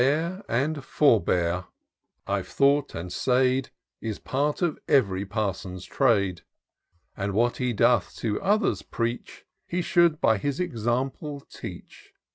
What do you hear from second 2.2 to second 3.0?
I've thought